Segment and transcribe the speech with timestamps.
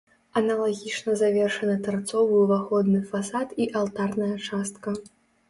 [0.39, 4.97] Аналагічна завершаны тарцовы ўваходны фасад і алтарная частка.